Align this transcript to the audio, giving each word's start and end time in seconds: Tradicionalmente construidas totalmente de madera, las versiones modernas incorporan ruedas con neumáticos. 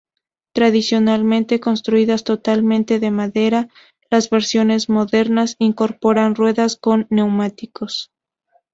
Tradicionalmente 0.53 1.59
construidas 1.59 2.23
totalmente 2.23 2.99
de 2.99 3.11
madera, 3.11 3.69
las 4.09 4.31
versiones 4.31 4.89
modernas 4.89 5.55
incorporan 5.59 6.33
ruedas 6.33 6.75
con 6.75 7.05
neumáticos. 7.11 8.09